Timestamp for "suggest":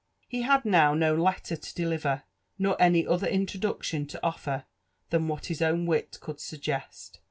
6.39-7.19